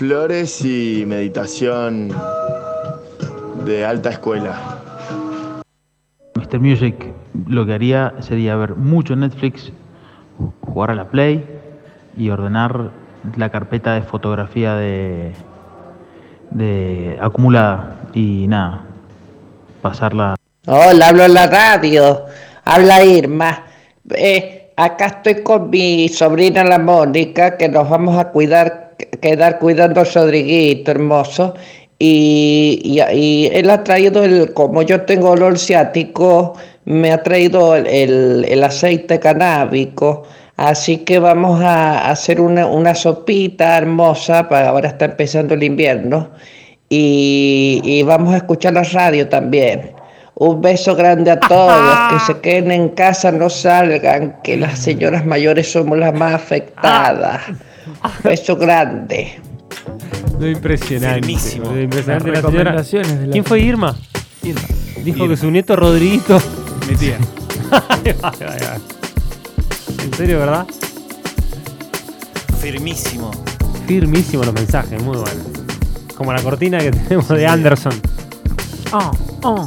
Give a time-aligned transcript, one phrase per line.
[0.00, 2.08] flores y meditación
[3.66, 4.58] de alta escuela.
[6.36, 6.58] Mr.
[6.58, 7.12] Music
[7.46, 9.70] lo que haría sería ver mucho Netflix,
[10.62, 11.44] jugar a la Play
[12.16, 12.92] y ordenar
[13.36, 15.34] la carpeta de fotografía de,
[16.50, 18.84] de acumulada y nada,
[19.82, 20.34] pasarla.
[20.66, 22.22] Hola, hablo en la radio.
[22.64, 23.66] Habla Irma.
[24.14, 28.89] Eh, acá estoy con mi sobrina la Mónica, que nos vamos a cuidar,
[29.20, 31.54] quedar cuidando a Rodriguito, hermoso.
[31.98, 36.54] Y, y, y él ha traído el, como yo tengo olor ciático,
[36.86, 40.22] me ha traído el, el, el aceite canábico.
[40.56, 46.30] Así que vamos a hacer una, una sopita hermosa, para ahora está empezando el invierno,
[46.88, 49.92] y, y vamos a escuchar la radio también.
[50.34, 55.24] Un beso grande a todos, que se queden en casa, no salgan, que las señoras
[55.24, 57.40] mayores somos las más afectadas.
[58.24, 59.40] Beso grande.
[60.38, 61.26] Lo impresionante.
[61.62, 62.30] Lo impresionante.
[62.30, 63.94] Las La señora- recomendaciones de la- ¿Quién fue Irma?
[64.42, 64.60] Irma.
[65.04, 66.40] Dijo que su nieto Rodriguito.
[66.88, 67.18] Mi tía.
[67.70, 68.76] Ahí va, ahí va, ahí va.
[70.04, 70.66] ¿En serio, verdad?
[72.60, 73.30] Firmísimo.
[73.86, 75.42] Firmísimo los mensajes, muy bueno.
[76.16, 77.92] Como la cortina que tenemos de Anderson.
[78.92, 79.10] Ah,
[79.44, 79.66] ah.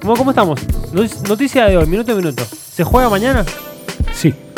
[0.00, 0.60] ¿Cómo, cómo estamos?
[0.92, 2.44] Not- Noticia de hoy, minuto a minuto.
[2.44, 3.44] ¿Se juega mañana?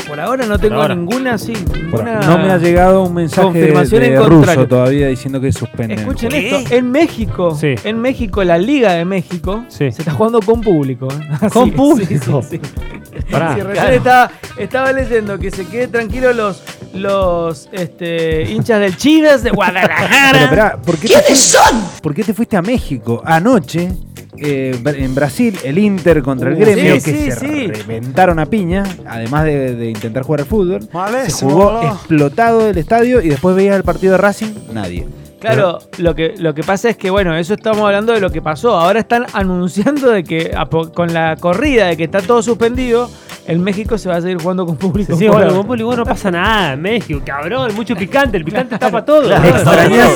[0.06, 0.94] Por ahora no tengo ahora.
[0.94, 1.52] ninguna, sí.
[1.74, 4.54] Ninguna no me ha llegado un mensaje de, confirmación en de contrario.
[4.62, 5.98] ruso todavía diciendo que suspenden.
[5.98, 6.56] Escuchen ¿Qué?
[6.56, 7.74] esto, en México, Sí.
[7.82, 9.90] en México, la Liga de México Sí.
[9.90, 11.08] se está jugando con público.
[11.10, 11.48] ¿eh?
[11.52, 12.42] ¿Con Sí, público?
[12.42, 13.22] Sí, sí, sí.
[13.30, 13.54] Pará.
[13.56, 16.62] Sí, recién estaba, estaba leyendo que se quede tranquilo los,
[16.94, 20.44] los este, hinchas del Chivas de Pero Guadalajara.
[20.44, 21.58] esperá, ¿por qué, te fuiste,
[22.02, 23.22] ¿por qué te fuiste a México?
[23.24, 23.90] Anoche,
[24.38, 27.66] eh, en Brasil, el Inter contra el Uh, gremio, sí, que sí, se sí.
[27.66, 30.88] reventaron a piña, además de, de intentar jugar al fútbol.
[31.26, 31.92] Se jugó boludo.
[31.92, 35.06] explotado el estadio y después veías el partido de Racing, nadie.
[35.38, 38.40] Claro, lo que, lo que pasa es que, bueno, eso estamos hablando de lo que
[38.40, 38.76] pasó.
[38.76, 40.50] Ahora están anunciando de que
[40.94, 43.08] con la corrida de que está todo suspendido,
[43.46, 45.14] en México se va a seguir jugando con público.
[45.14, 48.90] Sí, bueno, con público no pasa nada en México, cabrón, mucho picante, el picante está
[48.90, 49.30] para todo.
[49.30, 50.10] ¿Extrañás,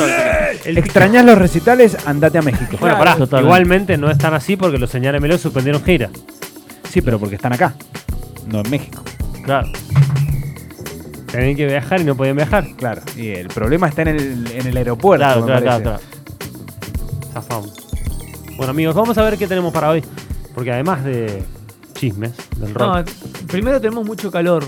[0.64, 1.96] El- extrañás los recitales?
[2.06, 2.76] Andate a México.
[2.80, 3.46] Bueno, pará, Totalmente.
[3.46, 6.10] igualmente no están así porque los señales Melo suspendieron gira.
[6.88, 7.74] Sí, pero porque están acá,
[8.46, 9.02] no en México.
[9.44, 9.68] Claro.
[11.30, 12.66] Tenían que viajar y no podían viajar.
[12.76, 13.02] Claro.
[13.16, 15.24] Y el problema está en el, en el aeropuerto.
[15.24, 16.06] Claro, me claro, claro, parece.
[16.08, 17.32] claro.
[17.32, 17.86] Zafamos.
[18.56, 20.02] Bueno, amigos, vamos a ver qué tenemos para hoy.
[20.54, 21.42] Porque además de
[21.94, 22.82] chismes del rock.
[22.96, 23.04] No,
[23.46, 24.64] primero tenemos mucho calor,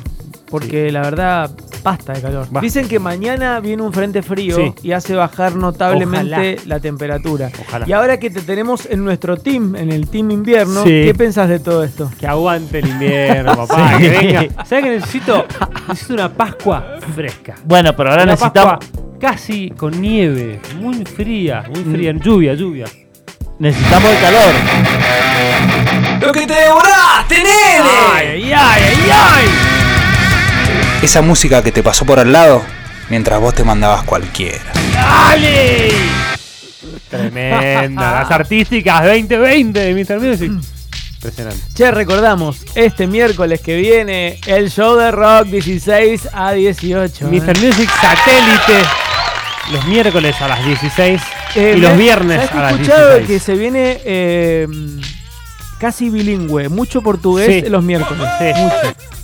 [0.49, 1.51] porque la verdad,
[1.83, 2.47] basta de calor.
[2.61, 4.75] Dicen que mañana viene un frente frío Sí.
[4.83, 6.67] y hace bajar notablemente Ojalá.
[6.67, 7.51] la temperatura.
[7.67, 7.87] Ojalá.
[7.89, 11.03] Y ahora que te tenemos en nuestro team, en el team invierno, Sí.
[11.05, 12.11] ¿qué pensás de todo esto?
[12.19, 13.95] Que aguante el invierno, papá.
[13.97, 14.03] Sí.
[14.03, 14.65] Que venga.
[14.65, 15.47] ¿Sabes que necesito?
[15.89, 17.55] Necesito una Pascua fresca.
[17.65, 20.61] Bueno, pero ahora Una necesitamos, Pascua casi con nieve.
[20.81, 22.13] Muy fría, muy fría.
[22.13, 22.87] Lluvia, lluvia.
[23.59, 24.53] necesitamos el calor.
[26.21, 27.91] ¡Lo que te devoraste, nene!
[28.15, 29.72] ¡Ay, ay, ay, ay!
[31.03, 32.63] Esa música que te pasó por al lado
[33.09, 34.73] mientras vos te mandabas cualquiera.
[34.95, 35.91] ¡Dale!
[37.11, 38.13] Tremenda.
[38.21, 40.21] Las artísticas 2020 de Mr.
[40.21, 40.53] Music.
[41.15, 41.61] Impresionante.
[41.75, 47.25] Che, recordamos, este miércoles que viene, el show de rock 16 a 18.
[47.27, 47.29] ¿eh?
[47.31, 47.59] Mr.
[47.59, 48.89] Music Satélite.
[49.73, 51.21] Los miércoles a las 16
[51.55, 53.27] Eh, y los viernes ¿sabes que a he las escuchado 16.
[53.29, 54.67] que se viene eh,
[55.83, 57.69] casi bilingüe, mucho portugués Sí.
[57.71, 58.27] los miércoles.
[58.39, 58.47] Sí.
[58.57, 58.77] Mucho.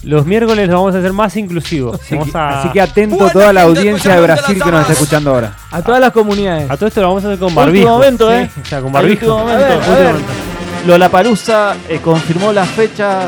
[0.02, 2.00] Los miércoles lo vamos a hacer más inclusivos.
[2.00, 4.92] Así Vamos que, a, así que atento toda la audiencia de Brasil que nos está
[4.92, 5.56] escuchando ahora.
[5.70, 6.70] A todas las comunidades.
[6.70, 7.88] a todo esto lo vamos a hacer con Último barbijo.
[7.90, 8.36] momento, ¿sí?
[8.36, 8.50] ¿eh?
[8.62, 9.26] O sea, con Al barbijo.
[9.26, 9.90] último momento.
[9.92, 10.86] A ver, a.
[10.86, 13.26] Lollapalooza eh, confirmó las fechas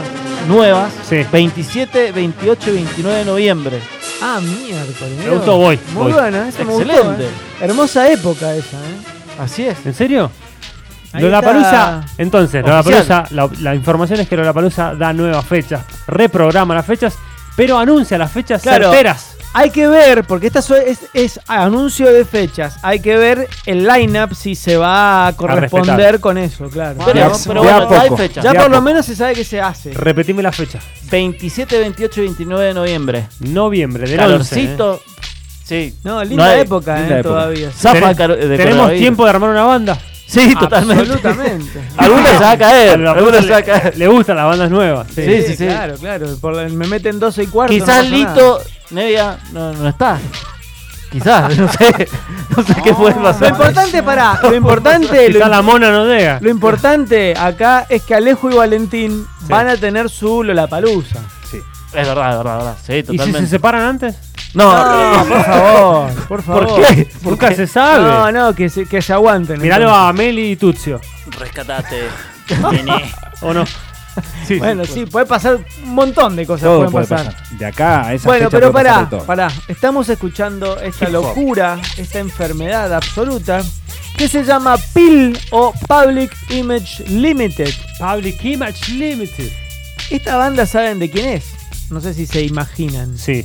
[0.48, 0.92] nuevas.
[1.08, 1.24] Sí.
[1.30, 3.78] 27, 28 y 29 de noviembre.
[4.22, 5.12] Ah, miércoles.
[5.24, 6.12] Me gustó, voy, Muy voy.
[6.12, 6.90] buena, esa me gustó.
[6.90, 7.24] Excelente.
[7.24, 7.28] eh.
[7.62, 9.40] Hermosa época esa, ¿eh?
[9.40, 9.76] Así es.
[9.84, 10.30] ¿En serio?
[11.12, 12.04] Ahí Lollapalooza, está.
[12.18, 12.62] entonces.
[12.64, 17.16] Lollapalooza, la, la información es que Lollapalooza da nuevas fechas, reprograma las fechas,
[17.56, 18.90] pero anuncia las fechas Claro.
[18.90, 19.36] certeras.
[19.52, 23.84] Hay que ver, porque esta so- es, es anuncio de fechas, hay que ver el
[23.84, 26.20] lineup si se va a corresponder respetar.
[26.20, 27.00] con eso, claro.
[27.04, 28.16] Pero, bueno, ya hay poco.
[28.16, 28.42] fecha.
[28.42, 28.82] ya por lo poco.
[28.82, 29.92] menos se sabe que se hace.
[29.92, 30.84] Repetime las fechas.
[31.10, 33.26] 27, 28 y 29 de noviembre.
[33.40, 34.54] Noviembre del 11.
[34.60, 34.76] ¿eh?
[34.76, 35.02] Calorcito.
[35.64, 35.96] Sí.
[36.04, 37.34] No, linda No hay- época, linda eh, época.
[37.34, 37.70] todavía.
[37.72, 39.00] Zafa el de ¿Tenemos coronavirus.
[39.00, 39.98] tiempo de armar una banda?
[40.30, 41.02] Sí, totalmente.
[41.02, 41.82] Absolutamente.
[41.96, 42.98] Alguna se va a caer.
[43.00, 43.96] Lollapalooza Alguna se va a caer.
[43.98, 45.06] le gustan las bandas nuevas.
[45.14, 45.66] Sí, sí, sí.
[45.66, 46.26] Claro, claro.
[46.40, 47.72] Por la- me meten 12 y cuarto.
[47.74, 48.16] no Quizás nada.
[48.16, 48.60] Lito,
[48.90, 50.18] Nevia, no, no está.
[51.10, 52.08] Quizás, no sé.
[52.56, 53.48] No sé qué puede Lo pasar.
[53.50, 56.38] importante, pará, lo importante, lo, Quizá la mona no llega.
[56.40, 61.20] lo importante acá es que Alejo y Valentín van a tener su Lollapalooza.
[61.92, 62.76] Es verdad, es verdad, es verdad.
[62.86, 63.40] Sí, ¿Y si totalmente.
[63.40, 64.16] se separan antes?
[64.54, 66.66] No, No, por favor, por favor.
[66.68, 67.08] ¿Por qué?
[67.22, 68.02] Nunca se sabe.
[68.04, 69.60] No, no, que se, que se aguanten.
[69.60, 70.08] Miralo entonces.
[70.08, 71.00] a Meli y Tuzio.
[71.38, 72.08] Rescatate,
[72.72, 73.12] nene.
[73.42, 73.64] ¿O no?
[74.46, 74.92] Sí, Bueno, sí.
[74.92, 77.32] sí, puede pasar un montón de cosas Todo pueden puede pasar.
[77.34, 77.58] pasar.
[77.58, 79.48] De acá a esa Bueno, fecha pero pará, pará.
[79.68, 81.22] Estamos escuchando esta Hip hop.
[81.22, 83.62] locura, esta enfermedad absoluta
[84.16, 87.72] que se llama PIL o Public Image Limited.
[88.00, 89.48] Public Image Limited.
[90.10, 91.44] Esta banda saben de quién es.
[91.90, 93.18] No sé si se imaginan.
[93.18, 93.44] Sí.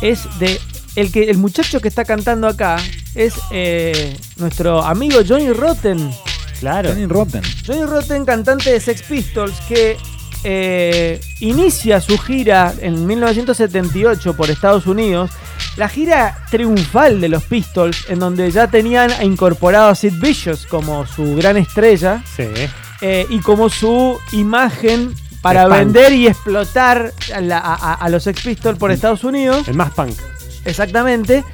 [0.00, 0.60] Es de
[0.96, 2.76] el que el muchacho que está cantando acá
[3.14, 6.10] es eh, nuestro amigo Johnny Rotten.
[6.60, 6.90] Claro.
[6.90, 7.42] Johnny Rotten.
[7.66, 9.96] Johnny Rotten, cantante de Sex Pistols, que
[10.44, 15.30] eh, inicia su gira en 1978 por Estados Unidos.
[15.76, 21.06] La gira triunfal de los Pistols, en donde ya tenían incorporado a Sid Vicious como
[21.06, 22.44] su gran estrella Sí.
[23.00, 25.74] eh, y como su imagen para punk.
[25.78, 29.68] vender y explotar a, la- a- a- a los Sex Pistols por Estados Unidos.
[29.68, 30.16] El más punk.
[30.64, 31.44] Exactamente.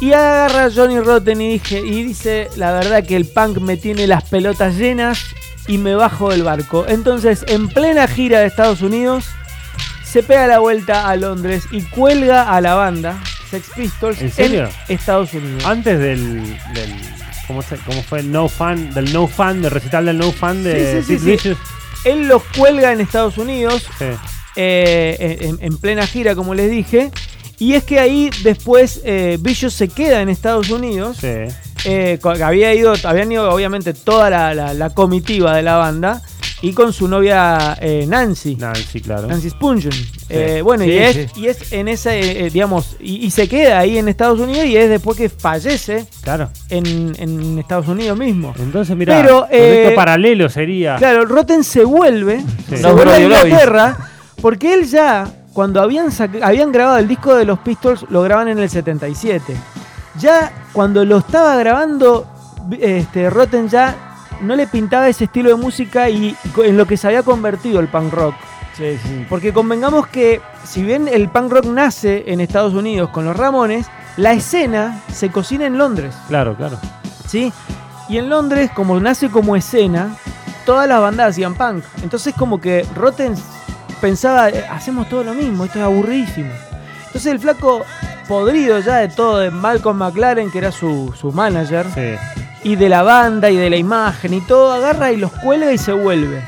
[0.00, 3.76] Y agarra a Johnny Rotten y, dije, y dice, la verdad que el punk me
[3.76, 5.18] tiene las pelotas llenas
[5.66, 6.86] y me bajo del barco.
[6.88, 9.26] Entonces, en plena gira de Estados Unidos,
[10.04, 14.68] se pega la vuelta a Londres y cuelga a la banda Sex Pistols ¿En serio?
[14.88, 15.64] Estados Unidos.
[15.66, 16.42] Antes del.
[16.74, 16.94] del
[17.46, 18.92] ¿cómo, se- cómo fue el no fan?
[18.94, 21.54] Del no fan, del recital del no fan de Sí, sí.
[22.04, 24.04] Él los cuelga en Estados Unidos Sí.
[24.56, 27.10] eh, en, en plena gira, como les dije.
[27.58, 29.38] Y es que ahí después eh,
[29.70, 31.18] se queda en Estados Unidos.
[31.20, 31.28] Sí.
[31.84, 36.22] Eh, había ido, habían ido obviamente toda la, la- la comitiva de la banda
[36.62, 38.56] y con su novia eh, Nancy.
[38.56, 39.26] Nancy, claro.
[39.28, 39.90] Nancy Spungen.
[40.32, 41.26] Eh, bueno, Sí, y, es, sí.
[41.40, 44.76] y es en ese, eh, digamos, y, y se queda ahí en Estados Unidos y
[44.76, 46.50] es después que fallece Claro.
[46.68, 48.54] en, en Estados Unidos mismo.
[48.58, 50.96] Entonces, mira, Pero, eh, paralelo sería.
[50.96, 52.76] Claro, Rotten se vuelve, Sí.
[52.76, 53.20] se No, vuelve a.
[53.20, 53.96] Inglaterra,
[54.40, 58.48] porque él ya, cuando habían, sac- habían grabado el disco de los Pistols, lo graban
[58.48, 59.54] en el 77.
[60.20, 62.26] Ya cuando lo estaba grabando,
[62.80, 63.96] este, Rotten ya
[64.42, 66.34] no le pintaba ese estilo de música y
[66.64, 68.34] en lo que se había convertido el punk rock.
[69.28, 73.86] Porque convengamos que si bien el punk rock nace en Estados Unidos con los Ramones,
[74.16, 76.14] la escena se cocina en Londres.
[76.28, 76.78] Claro, claro.
[77.26, 77.52] ¿sí?
[78.08, 80.16] Y en Londres, como nace como escena,
[80.66, 81.84] todas las bandas hacían punk.
[82.02, 83.34] Entonces como que Rotten
[84.00, 86.50] pensaba, "Eh, hacemos todo lo mismo, esto es aburridísimo.
[87.06, 87.84] Entonces el flaco
[88.28, 92.14] podrido ya de todo, de Malcolm McLaren, que era su, su manager, Sí.
[92.68, 95.78] y de la banda y de la imagen y todo, agarra y los cuelga y
[95.78, 96.42] se vuelve.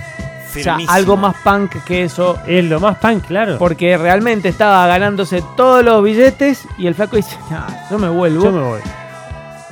[0.60, 2.38] O sea, algo más punk que eso.
[2.46, 3.58] Es lo más punk, claro.
[3.58, 8.44] Porque realmente estaba ganándose todos los billetes y el flaco dice, "Nah, yo me vuelvo.
[8.44, 8.81] Yo me voy.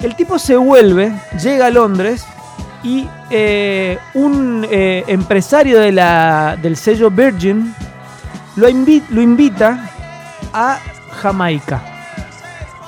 [0.02, 1.12] El tipo se vuelve,
[1.42, 2.24] llega a Londres
[2.82, 7.74] y eh, un eh, empresario de la, del sello Virgin
[8.56, 9.90] lo, invi- lo invita
[10.54, 10.78] a
[11.20, 11.82] Jamaica.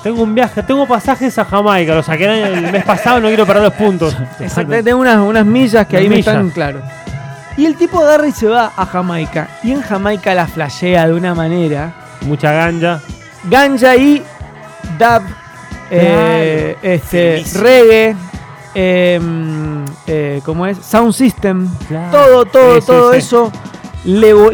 [0.02, 3.62] Tengo un viaje, tengo pasajes a Jamaica, lo saqué el mes pasado, no quiero perder
[3.64, 4.16] los puntos.
[4.40, 6.34] Exactamente, tengo unas, unas millas que Unas ahí me millas.
[6.34, 6.80] están claro.
[7.56, 9.48] Y el tipo agarra y se va a Jamaica.
[9.62, 11.94] Y en Jamaica la flashea de una manera.
[12.22, 13.00] Mucha ganja.
[13.44, 14.22] Ganja y
[14.98, 15.22] dub,
[15.90, 18.16] eh, este, reggae,
[18.74, 20.78] em, eh, ¿cómo es?
[20.78, 22.10] Sound system, Claro.
[22.10, 23.18] todo, todo, Sí, sí, todo sí.
[23.18, 23.52] eso
[24.04, 24.50] le, lo-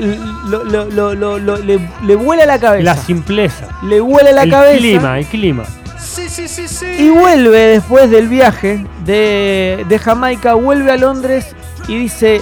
[0.64, 2.82] lo- lo- lo- lo- le, le vuela la cabeza.
[2.84, 3.68] La simpleza.
[3.84, 4.78] le vuela la el cabeza.
[4.78, 5.64] clima, el clima.
[6.98, 11.54] Y vuelve después del viaje de, de Jamaica, vuelve a Londres
[11.86, 12.40] y dice,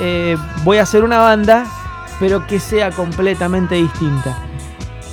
[0.00, 1.64] eh, voy a hacer una banda,
[2.20, 4.36] pero que sea completamente distinta.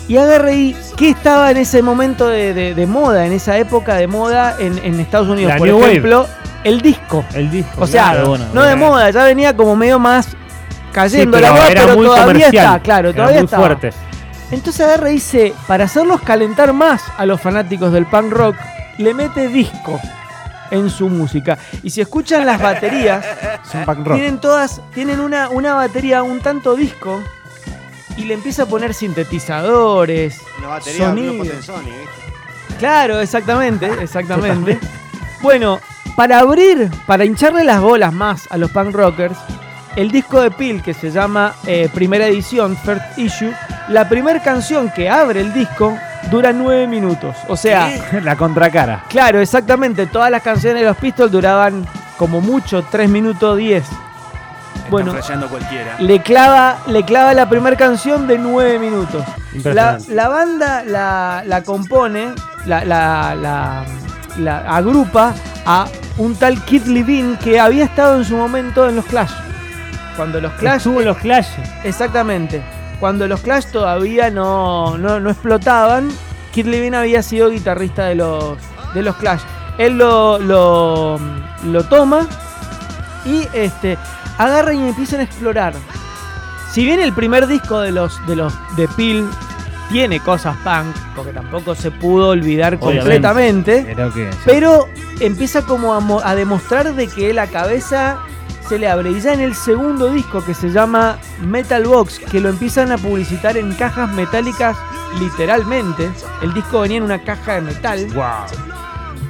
[0.08, 3.96] Y agarre y qué estaba en ese momento de, de- de moda, en esa época
[3.96, 5.52] de moda en, en Estados Unidos.
[5.54, 5.90] La Por New Wave.
[5.92, 6.28] ejemplo,
[6.64, 7.24] el disco.
[7.34, 7.72] El disco.
[7.82, 8.30] O sea, claro.
[8.30, 10.30] bueno, no de moda, ya venía como medio más
[10.92, 12.66] cayendo Sí, la moda, era pero todavía comercial.
[12.66, 13.66] está, claro, Era todavía muy estaba.
[13.68, 13.90] fuerte.
[14.52, 18.56] Entonces agarra y dice, para hacerlos calentar más a los fanáticos del punk rock,
[18.98, 20.00] le mete disco
[20.72, 21.58] en su música.
[21.84, 23.26] Y si escuchan las baterías,
[23.66, 24.16] Es un punk rock.
[24.18, 27.22] tienen todas, tienen una, una batería un tanto disco
[28.18, 30.42] y le empieza a poner sintetizadores,
[30.98, 31.48] sonidos.
[32.78, 34.80] Claro, exactamente, exactamente.
[35.42, 35.80] bueno,
[36.16, 39.38] para abrir, para hincharle las bolas más a los punk rockers,
[39.96, 43.54] el disco de Peel que se llama eh, Primera Edición, First Issue,
[43.90, 45.98] la primera canción que abre el disco
[46.32, 47.36] dura nueve minutos.
[47.48, 47.90] O sea,
[48.24, 49.04] La contracara.
[49.10, 51.86] claro, exactamente, todas las canciones de los Pistols duraban
[52.18, 53.84] como mucho 3 minutos 10.
[54.90, 55.14] Bueno,
[55.50, 55.96] cualquiera.
[56.00, 59.24] le clava, le clava la primera canción de 9 minutos.
[59.64, 62.30] La, la banda la, la compone,
[62.66, 63.86] la, la- la-
[64.38, 65.34] la agrupa
[65.66, 65.86] a
[66.18, 69.32] un tal Kid Levine que había estado en su momento en los Clash.
[70.16, 70.78] Cuando los Clash.
[70.78, 71.48] Estuvo en los Clash.
[71.84, 72.64] Exactamente.
[73.00, 76.10] Cuando los Clash todavía no, no, no explotaban,
[76.51, 78.58] Kid Levine había sido guitarrista de los,
[78.94, 79.41] de los Clash.
[79.77, 81.18] Él lo, lo,
[81.63, 82.27] lo toma
[83.25, 83.98] y este,
[84.38, 85.74] agarra y empiezan a explorar.
[86.72, 89.27] Si bien el primer disco de los de los de Peel
[89.89, 93.00] tiene cosas punk, porque tampoco se pudo olvidar Obviamente.
[93.00, 94.29] completamente, que.
[94.46, 94.88] pero
[95.20, 98.20] empieza como a, a demostrar de que la cabeza
[98.70, 99.12] se le abre.
[99.12, 102.98] Y ya en el segundo disco que se llama Metal Box, que lo empiezan a
[102.98, 104.78] publicitar en cajas metálicas
[105.20, 106.10] literalmente.
[106.42, 108.08] El disco venía en una caja de metal.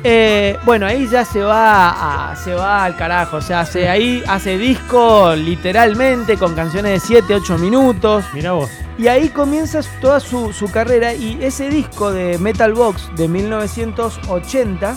[0.04, 3.38] Eh, bueno, ahí ya se va a- se va al carajo.
[3.38, 8.24] O sea, hace, ahí hace disco literalmente con canciones de 7, 8 minutos.
[8.34, 8.70] Mira vos.
[8.98, 11.14] Y ahí comienza toda su, su carrera.
[11.14, 14.96] Y ese disco de Metal Box de 1980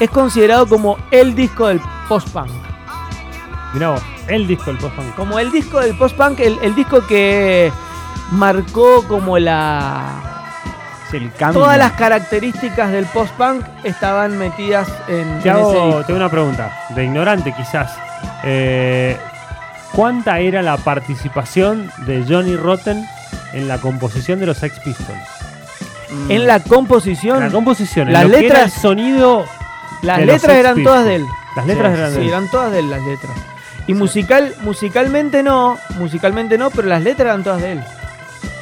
[0.00, 2.50] es considerado como el disco del post-punk.
[3.74, 5.14] Mirá vos, el disco del post-punk.
[5.14, 7.72] Como el disco del post-punk, el, el disco que
[8.32, 10.04] marcó como la.
[11.12, 11.60] el cambio.
[11.62, 16.00] Todas las características del post-punk estaban metidas en, Te en ese hago, disco.
[16.04, 17.92] te hago una pregunta, de ignorante quizás.
[18.44, 19.16] Eh,
[19.92, 23.06] ¿Cuánta era la participación de Johnny Rotten
[23.52, 25.18] en la composición de los Sex Pistols?
[26.28, 27.38] En la composición.
[27.38, 28.72] En la composición, en las lo que era el letras.
[28.82, 29.44] sonido.
[30.02, 30.94] Las de letras eran Pistols.
[30.94, 31.26] todas de él.
[31.56, 32.28] Las letras Sí, eran de sí, él.
[32.28, 33.32] eran todas de él las letras.
[33.86, 37.80] Y musical, musicalmente no, musicalmente no, pero las letras eran todas de él.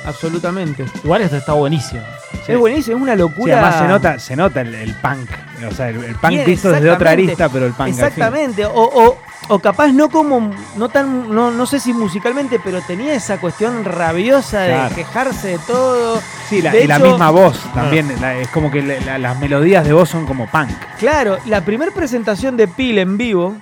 [0.07, 0.85] Absolutamente.
[1.05, 2.03] Igual esto está buenísimo.
[2.49, 3.53] Es buenísimo, es una Sí, locura.
[3.55, 5.29] además se nota, se nota el, el punk.
[5.71, 8.05] O sea, el, el punk Bien, visto desde otra arista, pero el punk al fin.
[8.05, 8.65] Exactamente.
[8.65, 13.15] O, o, o capaz no como, no tan, no, no sé si musicalmente, pero tenía
[13.15, 16.21] esa cuestión rabiosa de quejarse de todo.
[16.49, 18.11] Sí, la, De y la misma voz también.
[18.21, 20.71] la- es como que la- las melodías de voz son como punk.
[20.99, 23.57] Claro, la primera presentación de Peel en vivo,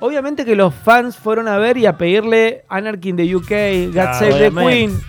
[0.00, 3.48] obviamente que los fans fueron a ver y a pedirle Anarchy in the UK,
[3.86, 4.50] God Claro, Save the.
[4.50, 5.00] Queen,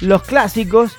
[0.00, 0.92] los clásicos.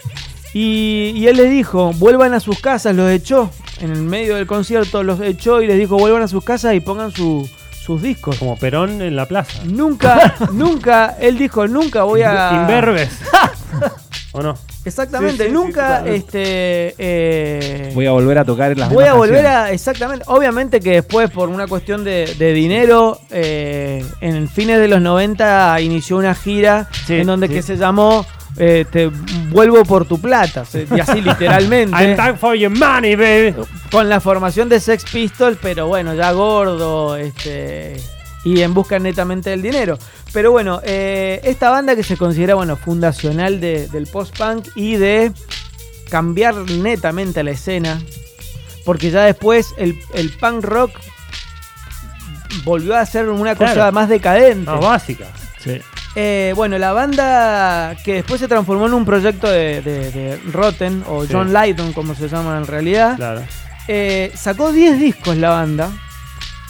[0.54, 3.52] Y, y él les dijo, vuelvan a sus casas, los echó.
[3.82, 6.80] En el medio del concierto los echó y les dijo, vuelvan a sus casas y
[6.80, 7.50] pongan su-
[7.86, 8.38] sus discos.
[8.38, 9.62] Como Perón en la plaza.
[9.66, 12.52] Nunca, nunca, él dijo, nunca voy a...
[12.62, 13.20] Inverbes.
[14.36, 14.58] ¿O no?
[14.84, 16.94] Exactamente, Sí, sí, sí, nunca, este...
[16.98, 19.70] eh, Voy a volver a tocar en las Voy a volver canciones.
[19.70, 19.74] a.
[19.74, 20.26] Exactamente.
[20.28, 25.80] Obviamente que después, por una cuestión de, de dinero, eh, en fines de los 90
[25.82, 28.26] inició una gira en donde que se llamó
[28.58, 29.10] eh, Te
[29.50, 30.66] vuelvo por tu plata.
[30.66, 31.96] se- Y así literalmente.
[31.98, 33.54] I'm back for your money, baby.
[33.92, 37.16] Con la formación de Sex Pistols, pero bueno, ya gordo.
[37.18, 37.96] Este.
[38.46, 39.98] Y en busca netamente del dinero.
[40.32, 45.34] Pero bueno, eh, esta banda que se considera, bueno, fundacional de- del post-punk y de
[46.10, 48.00] cambiar netamente la escena.
[48.86, 50.92] Porque ya después el, el punk rock
[52.64, 53.92] volvió a ser una cosa Claro.
[53.92, 54.66] más decadente.
[54.70, 55.26] No, básica.
[55.60, 55.82] Sí.
[56.16, 61.04] Eh, bueno, la banda que después se transformó en un proyecto de, de- de Rotten,
[61.08, 61.30] o Sí.
[61.34, 63.42] John Lydon, como se llama en realidad, Claro.
[63.88, 65.90] eh, sacó 10 discos la banda.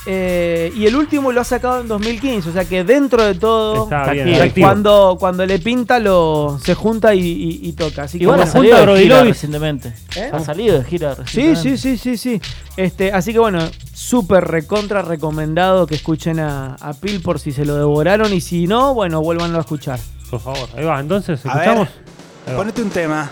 [0.07, 3.85] Eh, y el último lo ha sacado en 2015, o sea que dentro de todo,
[3.85, 4.67] Está bien, eh, activo.
[4.67, 8.03] cuando, cuando le pinta, lo se junta y, y- y toca.
[8.03, 9.33] Así que Igual ha bueno, salido de gira Brodilovic.
[9.33, 9.93] recientemente.
[10.15, 10.29] ¿Eh?
[10.31, 11.21] Ha salido de gira Sí,
[11.53, 11.77] recientemente.
[11.77, 12.41] sí, sí, sí, sí.
[12.77, 13.59] Este, así que bueno,
[13.93, 18.67] súper recontra recomendado que escuchen a, a Pil por si se lo devoraron y si
[18.67, 19.99] no, bueno, vuélvanlo a escuchar.
[20.29, 20.69] Por favor.
[20.77, 21.87] Ahí va, entonces, A ¿escuchamos?
[21.87, 21.97] ver,
[22.47, 22.57] Ahí va.
[22.57, 23.31] ponete un tema.